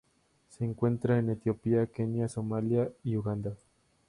Se 0.49 0.65
encuentra 0.65 1.19
en 1.19 1.29
Etiopía, 1.29 1.85
Kenia, 1.85 2.27
Somalia 2.27 2.89
y 3.03 3.17
Uganda. 3.17 3.53